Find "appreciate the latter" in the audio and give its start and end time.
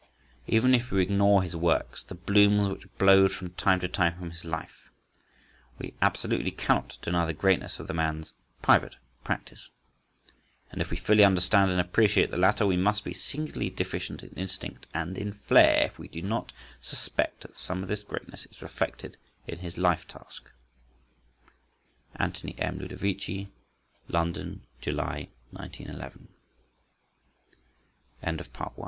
11.79-12.65